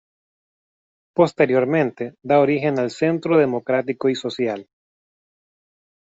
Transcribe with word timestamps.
Posteriormente, 1.15 2.15
da 2.23 2.39
origen 2.39 2.79
al 2.79 2.89
Centro 2.89 3.37
Democrático 3.37 4.09
y 4.09 4.15
Social. 4.15 4.67